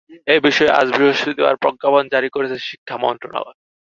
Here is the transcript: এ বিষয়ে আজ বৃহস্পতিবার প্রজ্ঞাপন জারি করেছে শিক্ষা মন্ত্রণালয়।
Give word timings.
এ 0.27 0.45
বিষয়ে 0.45 0.75
আজ 0.79 0.87
বৃহস্পতিবার 0.95 1.55
প্রজ্ঞাপন 1.63 2.03
জারি 2.13 2.29
করেছে 2.35 2.57
শিক্ষা 2.69 2.95
মন্ত্রণালয়। 3.03 3.57